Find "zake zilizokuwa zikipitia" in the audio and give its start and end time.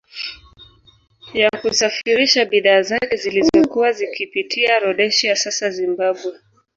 2.81-4.79